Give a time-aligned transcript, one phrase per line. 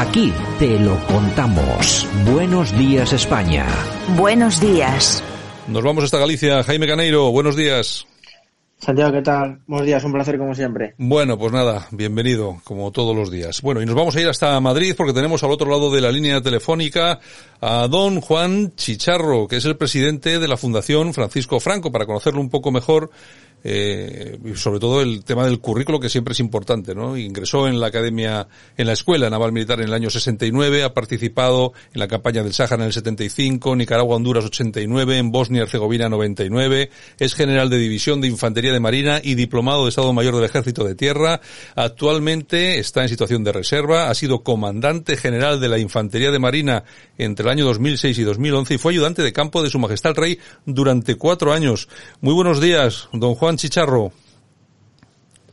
[0.00, 2.08] Aquí te lo contamos.
[2.24, 3.66] Buenos días España.
[4.16, 5.22] Buenos días.
[5.68, 6.62] Nos vamos hasta Galicia.
[6.62, 8.06] Jaime Caneiro, buenos días.
[8.78, 9.60] Santiago, ¿qué tal?
[9.66, 10.94] Buenos días, un placer como siempre.
[10.96, 13.60] Bueno, pues nada, bienvenido, como todos los días.
[13.60, 16.10] Bueno, y nos vamos a ir hasta Madrid porque tenemos al otro lado de la
[16.10, 17.20] línea telefónica
[17.60, 22.40] a don Juan Chicharro, que es el presidente de la Fundación Francisco Franco, para conocerlo
[22.40, 23.10] un poco mejor
[23.64, 27.16] eh, y sobre todo el tema del currículo que siempre es importante, ¿no?
[27.16, 31.72] Ingresó en la academia, en la escuela naval militar en el año 69, ha participado
[31.92, 36.90] en la campaña del Sáhara en el 75, Nicaragua, Honduras 89, en Bosnia Herzegovina 99,
[37.18, 40.84] es general de división de infantería de marina y diplomado de Estado Mayor del Ejército
[40.84, 41.40] de Tierra.
[41.74, 46.84] Actualmente está en situación de reserva, ha sido comandante general de la infantería de marina
[47.18, 50.16] entre el año 2006 y 2011 y fue ayudante de campo de Su Majestad el
[50.16, 51.88] Rey durante cuatro años.
[52.20, 54.12] Muy buenos días, don Juan Chicharro.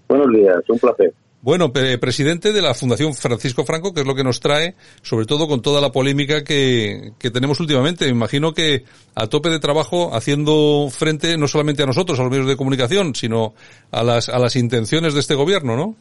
[0.07, 1.13] Buenos días, un placer.
[1.41, 5.47] Bueno, presidente de la Fundación Francisco Franco, que es lo que nos trae, sobre todo
[5.47, 8.05] con toda la polémica que, que tenemos últimamente.
[8.05, 8.83] Me imagino que
[9.15, 13.15] a tope de trabajo, haciendo frente no solamente a nosotros, a los medios de comunicación,
[13.15, 13.53] sino
[13.91, 15.95] a las, a las intenciones de este gobierno, ¿no?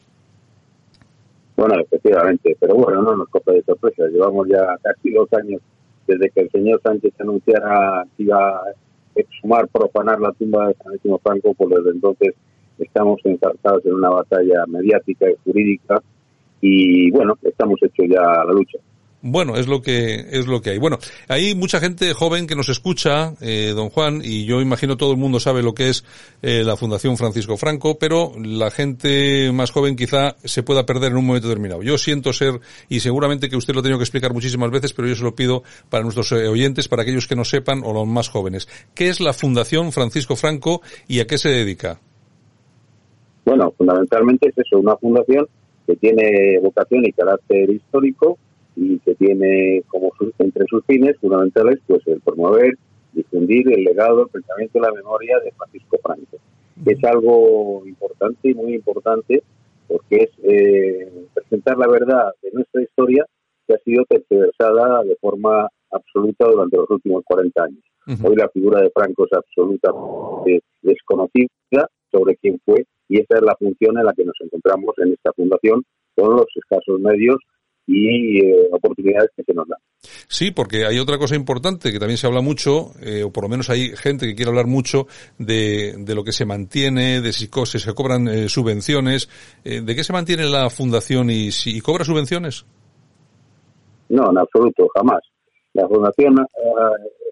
[1.56, 4.04] Bueno, efectivamente, pero bueno, no nos copa de sorpresa.
[4.10, 5.60] Llevamos ya casi dos años
[6.06, 8.62] desde que el señor Sánchez anunciara que iba a
[9.16, 12.34] exhumar, profanar la tumba de Francisco Franco, pues desde entonces
[12.78, 16.02] estamos ensartados en una batalla mediática y jurídica
[16.60, 18.78] y bueno, estamos hechos ya a la lucha.
[19.28, 20.78] Bueno, es lo que es lo que hay.
[20.78, 25.10] Bueno, hay mucha gente joven que nos escucha, eh, don Juan, y yo imagino todo
[25.10, 26.04] el mundo sabe lo que es
[26.42, 31.18] eh, la Fundación Francisco Franco, pero la gente más joven quizá se pueda perder en
[31.18, 31.82] un momento determinado.
[31.82, 35.08] Yo siento ser, y seguramente que usted lo ha tenido que explicar muchísimas veces, pero
[35.08, 38.06] yo se lo pido para nuestros eh, oyentes, para aquellos que no sepan o los
[38.06, 38.68] más jóvenes.
[38.94, 41.98] ¿Qué es la Fundación Francisco Franco y a qué se dedica?
[43.44, 45.48] Bueno, fundamentalmente es eso, una fundación
[45.84, 48.38] que tiene vocación y carácter histórico
[48.76, 52.76] y que tiene como entre sus fines fundamentales pues el promover,
[53.12, 56.36] difundir el legado, el pensamiento y la memoria de Francisco Franco.
[56.84, 59.42] Es algo importante y muy importante
[59.88, 63.24] porque es eh, presentar la verdad de nuestra historia
[63.66, 67.82] que ha sido tergiversada de forma absoluta durante los últimos 40 años.
[68.22, 73.56] Hoy la figura de Franco es absolutamente desconocida sobre quién fue y esa es la
[73.56, 75.82] función en la que nos encontramos en esta fundación
[76.14, 77.38] con los escasos medios
[77.86, 79.78] y eh, oportunidades que se nos dan.
[80.28, 83.48] Sí, porque hay otra cosa importante que también se habla mucho, eh, o por lo
[83.48, 85.06] menos hay gente que quiere hablar mucho
[85.38, 89.28] de, de lo que se mantiene, de si, se cobran eh, subvenciones.
[89.64, 92.66] ¿De qué se mantiene la fundación y si cobra subvenciones?
[94.08, 95.20] No, en absoluto, jamás.
[95.72, 96.36] La Fundación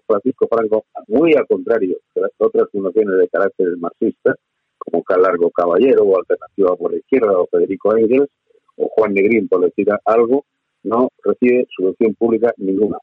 [0.05, 4.35] Francisco Franco, muy al contrario de las otras fundaciones de carácter marxista,
[4.77, 8.29] como Calargo Caballero o Alternativa por la Izquierda o Federico Engels,
[8.77, 10.45] o Juan Negrín, por decir algo,
[10.83, 12.97] no recibe subvención pública ninguna.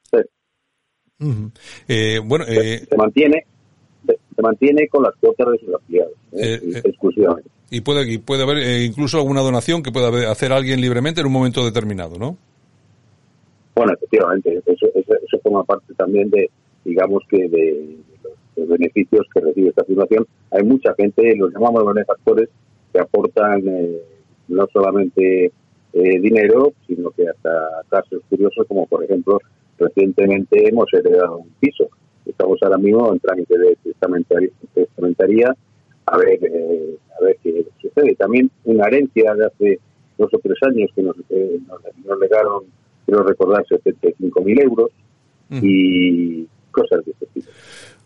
[1.89, 3.45] Eh, bueno, eh, se mantiene
[4.07, 6.61] se, mantiene con las cuotas de sus afiliados, ¿eh?
[6.85, 7.49] exclusivamente.
[7.71, 11.33] Y puede, y puede haber incluso alguna donación que pueda hacer alguien libremente en un
[11.33, 12.37] momento determinado, ¿no?
[13.75, 16.51] Bueno, efectivamente, eso, eso, forma parte también de,
[16.85, 17.97] digamos que de,
[18.57, 20.27] los beneficios que recibe esta fundación.
[20.51, 22.49] Hay mucha gente, los llamamos benefactores,
[22.93, 23.63] que aportan
[24.49, 25.53] no solamente
[25.93, 29.39] eh, dinero, sino que hasta casos curiosos como por ejemplo
[29.79, 31.89] recientemente hemos heredado un piso.
[32.25, 33.77] Estamos ahora mismo en trámite de
[34.75, 35.55] testamentaría,
[36.07, 38.15] a ver eh, a ver qué sucede.
[38.15, 39.81] También una herencia de hace
[40.19, 42.65] dos o tres años que nos, eh, nos, legaron,
[43.07, 44.91] quiero recordar, 75.000 euros
[45.51, 47.51] y cosas de este tipo.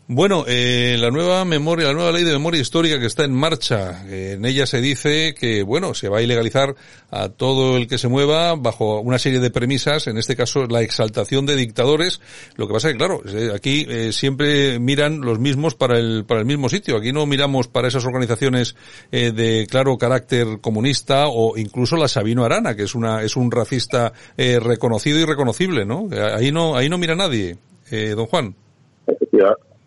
[0.09, 4.07] Bueno, eh, la nueva memoria, la nueva ley de memoria histórica que está en marcha,
[4.07, 6.77] eh, en ella se dice que, bueno, se va a ilegalizar
[7.11, 10.83] a todo el que se mueva bajo una serie de premisas, en este caso la
[10.83, 12.21] exaltación de dictadores.
[12.55, 16.25] Lo que pasa es que, claro, eh, aquí eh, siempre miran los mismos para el,
[16.25, 16.99] para el mismo sitio.
[16.99, 18.77] Aquí no miramos para esas organizaciones
[19.11, 23.51] eh, de claro carácter comunista o incluso la Sabino Arana, que es una, es un
[23.51, 26.09] racista reconocido y reconocible, ¿no?
[26.13, 27.57] Ahí no, ahí no mira nadie,
[27.91, 28.55] don Juan.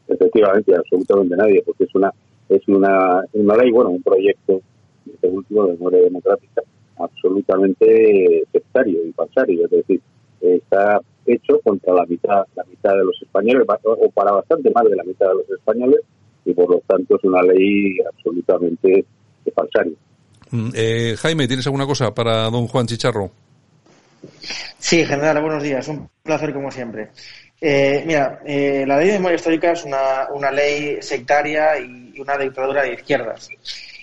[0.10, 2.12] Efectivamente, absolutamente nadie, porque es una
[2.50, 4.60] es una, una ley, bueno, un proyecto
[5.06, 6.64] este último de memoria democrática
[6.98, 10.02] absolutamente sectario y falsario, es decir,
[10.42, 14.96] está hecho contra la mitad, la mitad de los españoles, o para bastante más de
[14.96, 16.02] la mitad de los españoles,
[16.44, 19.06] y por lo tanto es una ley absolutamente
[19.56, 19.94] falsaria.
[20.52, 23.32] Mm, eh, Jaime, ¿tienes alguna cosa para don Juan Chicharro?
[24.78, 25.88] Sí, general, buenos días.
[25.88, 27.10] Un placer como siempre.
[27.62, 32.38] Eh, mira, eh, la ley de memoria histórica es una, una ley sectaria y una
[32.38, 33.50] dictadura de izquierdas.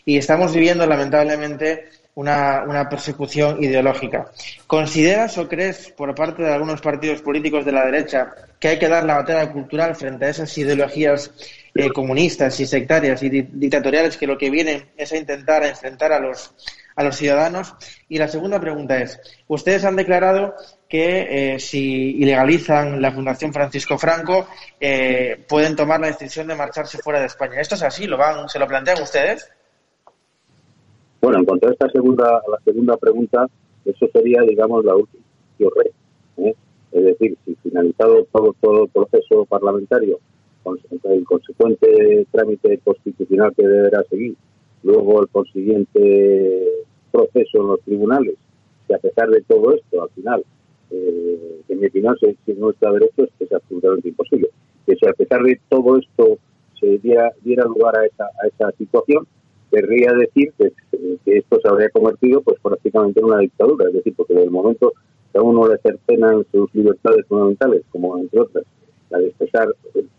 [0.04, 4.30] Y estamos viviendo, lamentablemente, una, una, persecución ideológica.
[4.66, 8.88] ¿Consideras o crees por parte de algunos partidos políticos de la derecha que hay que
[8.88, 11.30] dar la batalla cultural frente a esas ideologías
[11.74, 16.20] eh, comunistas y sectarias y dictatoriales que lo que vienen es a intentar enfrentar a
[16.20, 16.54] los,
[16.96, 17.75] a los ciudadanos?
[18.08, 20.54] Y la segunda pregunta es, ustedes han declarado
[20.88, 24.48] que eh, si ilegalizan la Fundación Francisco Franco
[24.81, 27.60] eh, pueden tomar la decisión de marcharse fuera de España.
[27.60, 28.06] ¿Esto es así?
[28.06, 29.48] ¿Lo van, ¿Se lo plantean ustedes?
[31.20, 33.46] Bueno, en cuanto a esta segunda, la segunda pregunta,
[33.84, 35.25] eso sería, digamos, la última
[36.38, 36.54] ¿eh?
[36.92, 40.19] Es decir, si finalizado todo, todo el proceso parlamentario,
[40.62, 44.34] con el consecuente trámite constitucional que deberá seguir,
[44.82, 46.75] luego el consiguiente
[47.16, 48.34] proceso en los tribunales,
[48.86, 50.44] que a pesar de todo esto, al final,
[50.90, 54.48] eh, en mi opinión, si, no está derecho, es, absolutamente imposible.
[54.86, 56.38] Que si a pesar de todo esto
[56.78, 59.26] se diera, diera lugar a esa, a esa situación,
[59.70, 60.72] querría decir que,
[61.26, 64.92] esto se habría convertido pues prácticamente en una dictadura, es decir, porque en el momento
[65.32, 68.64] que a uno le cercenan sus libertades fundamentales, como entre otras
[69.10, 69.68] la de expresar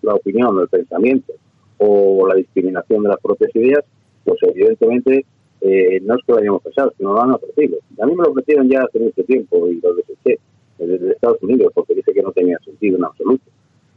[0.02, 1.34] la opinión, el pensamiento
[1.78, 3.84] o la discriminación de las propias ideas,
[4.26, 5.26] pues evidentemente
[5.62, 7.78] eh, no es que lo hayamos pasado, sino lo han ofrecido.
[8.00, 10.40] A mí me lo ofrecieron ya hace mucho tiempo y lo deseché
[10.78, 13.44] desde Estados Unidos porque dice que no tenía sentido en absoluto.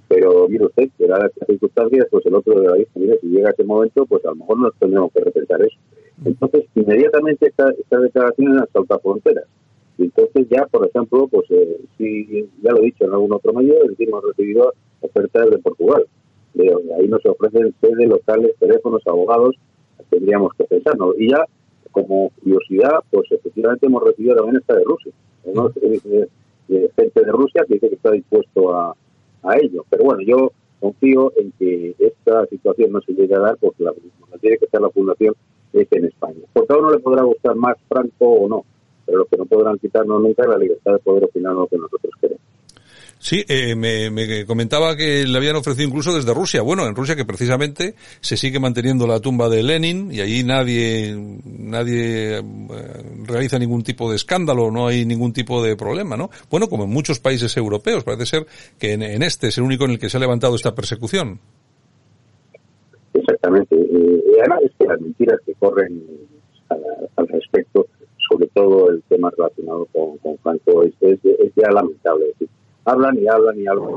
[0.08, 3.28] Pero mire usted, que dadas estas circunstancias, pues el otro de la dice, mire, si
[3.28, 5.76] llega ese momento, pues a lo mejor nos tendremos que repensar eso.
[6.24, 9.44] Entonces, inmediatamente esta, esta declaración salta fronteras.
[9.98, 13.52] Y entonces ya, por ejemplo, pues eh, si ya lo he dicho en algún otro
[13.52, 16.04] medio, es hemos recibido ofertas de Portugal.
[16.54, 19.56] De, ahí nos ofrecen sedes locales, teléfonos, abogados,
[20.08, 21.14] tendríamos que pensarnos.
[21.18, 21.44] Y ya,
[21.90, 25.12] como curiosidad, pues efectivamente hemos recibido también esta de Rusia.
[26.96, 28.94] gente de Rusia que dice que está dispuesto a,
[29.42, 29.84] a ello.
[29.90, 33.92] Pero bueno, yo confío en que esta situación no se llegue a dar porque la,
[34.40, 35.34] tiene que ser la fundación
[35.72, 36.40] es en España.
[36.52, 38.64] Porque a uno le podrá gustar más Franco o no,
[39.06, 41.76] pero lo que no podrán quitarnos nunca es la libertad de poder opinar lo que
[41.76, 42.39] nosotros queremos.
[43.20, 46.62] Sí, eh, me, comentaba que le habían ofrecido incluso desde Rusia.
[46.62, 51.14] Bueno, en Rusia que precisamente se sigue manteniendo la tumba de Lenin y ahí nadie,
[51.44, 52.42] nadie eh,
[53.26, 56.30] realiza ningún tipo de escándalo, no hay ningún tipo de problema, ¿no?
[56.50, 58.46] Bueno, como en muchos países europeos, parece ser
[58.78, 61.38] que en, este es el único en el que se ha levantado esta persecución.
[63.12, 63.76] Exactamente.
[63.76, 66.02] Eh, y además es que las mentiras que corren
[66.70, 67.86] al, respecto,
[68.30, 70.94] sobre todo el tema relacionado con, con Franco, es
[71.54, 72.24] ya lamentable.
[72.90, 73.88] Hablan y hablan y hablan.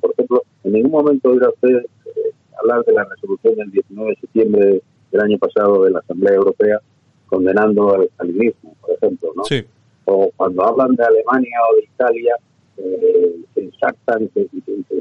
[0.00, 4.16] por ejemplo, en ningún momento oirá usted eh, hablar de la resolución del 19 de
[4.16, 4.82] septiembre
[5.12, 6.80] del año pasado de la Asamblea Europea
[7.26, 9.44] condenando al estalinismo, por ejemplo, ¿no?
[9.44, 9.64] Sí.
[10.04, 12.36] O cuando hablan de Alemania o de Italia,
[12.78, 14.48] eh, se ensartan, se,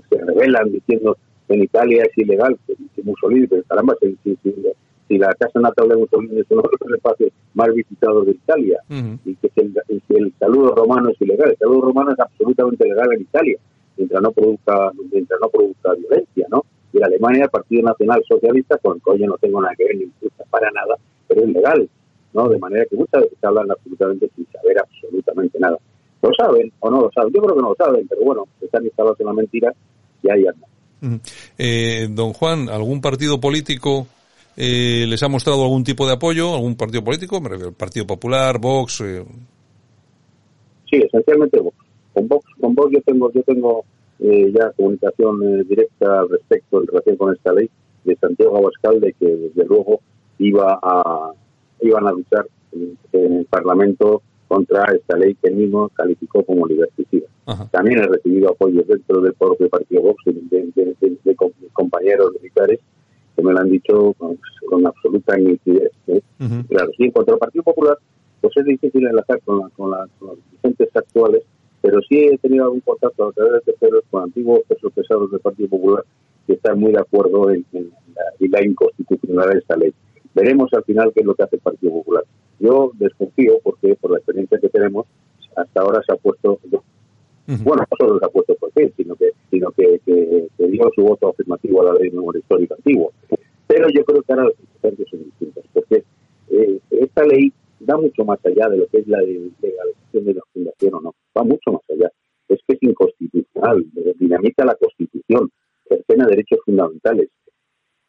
[0.09, 1.15] se, revelan diciendo
[1.47, 4.53] que en Italia es ilegal, que, que Mussolini, pero caramba, si, si, si
[5.09, 9.35] la Casa Natal de Mussolini es uno de los espacios más visitados de Italia y
[9.35, 9.73] que el,
[10.09, 11.51] el, saludo romano es ilegal.
[11.51, 13.57] El saludo romano es absolutamente legal en Italia,
[13.97, 16.65] mientras no produzca, mientras no produzca violencia, ¿no?
[16.91, 19.97] Y en Alemania, el Partido Nacional Socialista, con el yo no tengo nada que ver
[19.97, 20.95] ni gusta para nada,
[21.27, 21.89] pero es legal,
[22.33, 22.49] ¿no?
[22.49, 25.77] De manera que muchas veces hablan absolutamente sin saber absolutamente nada.
[26.21, 27.31] ¿Lo saben o no lo saben?
[27.31, 29.73] Yo creo que no lo saben, pero bueno, están instalados en la mentira
[30.23, 30.69] y ahí andan.
[31.57, 34.07] eh, don Juan, ¿algún partido político
[34.57, 37.41] eh, ¿Les ha mostrado algún tipo de apoyo, algún partido político?
[37.41, 39.01] Me refiero, Partido Popular, Vox.
[39.01, 39.25] Eh.
[40.89, 41.75] Sí, esencialmente Vox.
[42.13, 43.83] Con Vox, con Vox yo tengo, yo tengo
[44.19, 47.69] eh, ya comunicación eh, directa al respecto en relación con esta ley
[48.05, 49.99] de Santiago Abascal de que desde luego
[50.39, 51.31] iba a
[51.81, 57.27] iban a luchar en, el Parlamento contra esta ley que él mismo calificó como liberticida.
[57.71, 60.33] También he recibido apoyo dentro del propio partido Vox de,
[60.75, 61.35] de
[61.73, 62.79] compañeros militares
[63.35, 64.37] que me lo han dicho con,
[64.85, 65.91] absoluta nitidez.
[66.07, 66.21] ¿eh?
[66.69, 67.97] Claro, sí, en cuanto al Partido Popular,
[68.41, 70.09] pues es difícil enlazar con, con, las
[70.51, 71.43] dirigentes actuales,
[71.81, 75.39] pero sí he tenido algún contacto a través de terceros con antiguos pesos pesados del
[75.39, 76.03] Partido Popular
[76.47, 79.93] que están muy de acuerdo en, la, la inconstitucionalidad de esta ley.
[80.33, 82.23] Veremos al final qué es lo que hace el Partido Popular.
[82.59, 85.05] Yo desconfío porque por la experiencia que tenemos,
[85.55, 86.59] hasta ahora se ha puesto
[87.47, 91.03] bueno, no solo se ha puesto por fin, sino que, sino que, que, dio su
[91.03, 93.11] voto afirmativo a la ley de memoria histórica antigua.
[93.67, 96.03] Pero yo creo que ahora las circunstancias son distintas, porque
[96.49, 100.93] eh, esta ley da mucho más allá de lo que es creación de la fundación
[100.95, 101.15] o no.
[101.37, 102.11] Va mucho más allá.
[102.47, 103.85] Es que es inconstitucional,
[104.19, 105.49] dinamita la Constitución,
[105.87, 107.29] cercena derechos fundamentales,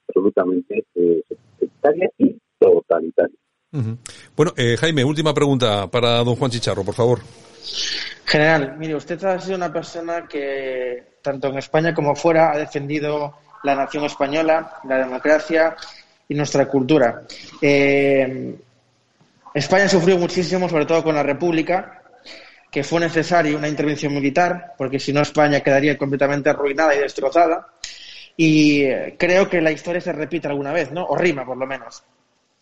[0.09, 1.23] absolutamente eh,
[1.59, 3.37] sectaria y totalitaria.
[4.37, 7.19] Bueno, eh, Jaime, última pregunta para don Juan Chicharro, por favor.
[8.26, 13.38] General, mire, usted ha sido una persona que, tanto en España como fuera, ha defendido
[13.62, 15.76] la nación española, la democracia
[16.28, 17.23] y nuestra cultura.
[17.62, 18.56] Eh,
[19.54, 22.02] España sufrió muchísimo, sobre todo con la República,
[22.71, 27.68] que fue necesaria una intervención militar, porque si no España quedaría completamente arruinada y destrozada.
[28.37, 31.06] Y eh, creo que la historia se repite alguna vez, ¿no?
[31.06, 32.02] O rima, por lo menos.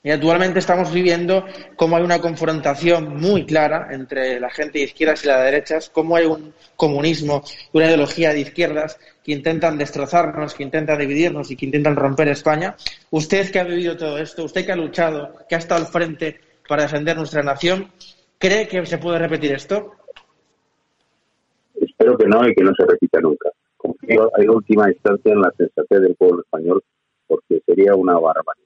[0.06, 1.46] Y actualmente estamos viviendo
[1.76, 5.88] cómo hay una confrontación muy clara entre la gente de izquierdas y la de derechas,
[5.88, 7.42] cómo hay un comunismo
[7.72, 12.28] y una ideología de izquierdas que intentan destrozarnos, que intentan dividirnos y que intentan romper
[12.28, 12.76] España.
[13.12, 16.38] Usted que ha vivido todo esto, usted que ha luchado, que ha estado al frente
[16.68, 17.90] para defender nuestra nación,
[18.38, 19.94] ¿cree que se puede repetir esto?
[21.80, 23.48] Espero que no y que no se repita nunca.
[23.78, 26.84] Confío en última instancia en la sensatez del pueblo español
[27.26, 28.63] porque sería una barbaridad.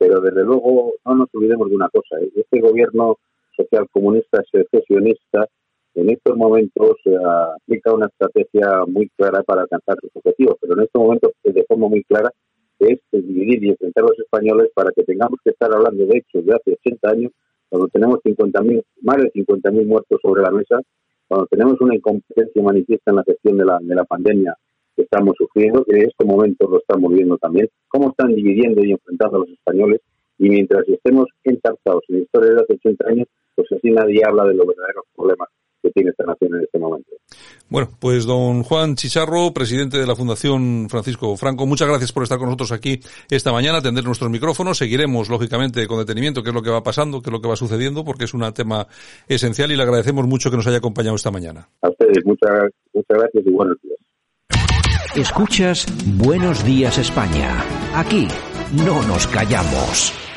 [0.00, 2.18] Pero desde luego no nos olvidemos de una cosa.
[2.22, 2.30] ¿eh?
[2.34, 3.18] Este gobierno
[3.54, 5.46] social comunista secesionista
[5.94, 7.14] en estos momentos eh,
[7.54, 11.88] aplica una estrategia muy clara para alcanzar sus objetivos, pero en estos momentos de forma
[11.88, 12.30] muy clara
[12.78, 16.46] es dividir y enfrentar a los españoles para que tengamos que estar hablando de hechos
[16.46, 17.32] de hace 80 años,
[17.68, 20.80] cuando tenemos 50.000, más de 50.000 muertos sobre la mesa,
[21.28, 24.56] cuando tenemos una incompetencia manifiesta en la gestión de la, de la pandemia
[25.00, 28.92] que estamos sufriendo, que en estos momentos lo estamos viendo también, cómo están dividiendo y
[28.92, 30.00] enfrentando a los españoles,
[30.38, 34.44] y mientras estemos entarzados en la historia de hace 80 años, pues así nadie habla
[34.44, 35.48] de los verdaderos problemas
[35.82, 37.10] que tiene esta nación en este momento.
[37.68, 42.38] Bueno, pues don Juan Chicharro, presidente de la Fundación Francisco Franco, muchas gracias por estar
[42.38, 44.78] con nosotros aquí esta mañana, atender nuestros micrófonos.
[44.78, 47.56] Seguiremos, lógicamente, con detenimiento qué es lo que va pasando, qué es lo que va
[47.56, 48.86] sucediendo, porque es un tema
[49.28, 51.68] esencial y le agradecemos mucho que nos haya acompañado esta mañana.
[51.82, 53.98] A ustedes, muchas, muchas gracias y buenos días.
[55.14, 57.64] Escuchas Buenos Días España.
[57.94, 58.28] Aquí
[58.72, 60.29] no nos callamos.